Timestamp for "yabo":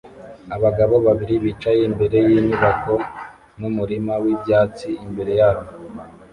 5.39-5.63